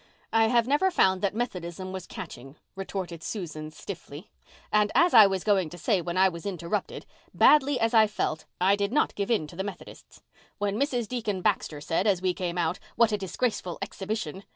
"I 0.33 0.47
have 0.47 0.67
never 0.67 0.89
found 0.89 1.21
that 1.21 1.35
Methodism 1.35 1.91
was 1.91 2.07
catching," 2.07 2.55
retorted 2.75 3.21
Susan 3.21 3.69
stiffly. 3.69 4.31
"And, 4.71 4.91
as 4.95 5.13
I 5.13 5.27
was 5.27 5.43
going 5.43 5.69
to 5.69 5.77
say 5.77 6.01
when 6.01 6.17
I 6.17 6.27
was 6.27 6.43
interrupted, 6.43 7.05
badly 7.35 7.79
as 7.79 7.93
I 7.93 8.07
felt, 8.07 8.45
I 8.59 8.75
did 8.75 8.91
not 8.91 9.13
give 9.13 9.29
in 9.29 9.45
to 9.45 9.55
the 9.55 9.63
Methodists. 9.63 10.23
When 10.57 10.79
Mrs. 10.79 11.07
Deacon 11.07 11.43
Baxter 11.43 11.81
said, 11.81 12.07
as 12.07 12.19
we 12.19 12.33
came 12.33 12.57
out, 12.57 12.79
'What 12.95 13.11
a 13.11 13.17
disgraceful 13.19 13.77
exhibition! 13.79 14.43